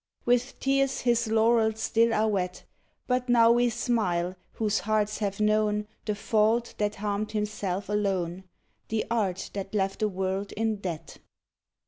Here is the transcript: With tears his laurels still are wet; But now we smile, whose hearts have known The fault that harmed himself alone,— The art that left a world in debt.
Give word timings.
With 0.25 0.59
tears 0.59 1.01
his 1.01 1.27
laurels 1.27 1.79
still 1.79 2.11
are 2.11 2.27
wet; 2.27 2.63
But 3.05 3.29
now 3.29 3.51
we 3.51 3.69
smile, 3.69 4.35
whose 4.53 4.79
hearts 4.79 5.19
have 5.19 5.39
known 5.39 5.85
The 6.05 6.15
fault 6.15 6.73
that 6.79 6.95
harmed 6.95 7.33
himself 7.33 7.87
alone,— 7.87 8.45
The 8.89 9.05
art 9.11 9.51
that 9.53 9.75
left 9.75 10.01
a 10.01 10.07
world 10.07 10.53
in 10.53 10.77
debt. 10.77 11.17